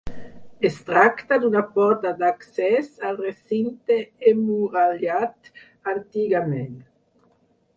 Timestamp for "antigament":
5.93-6.75